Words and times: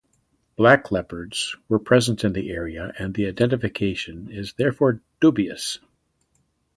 Black 0.55 0.91
leopards 0.91 1.55
were 1.69 1.77
present 1.77 2.23
in 2.23 2.33
the 2.33 2.49
area 2.49 2.91
and 2.97 3.13
the 3.13 3.27
identification 3.27 4.31
is 4.31 4.53
therefore 4.53 4.99
dubious. 5.19 5.77